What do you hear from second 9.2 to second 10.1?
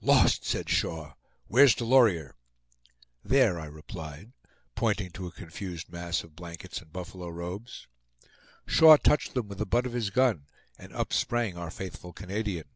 them with the butt of his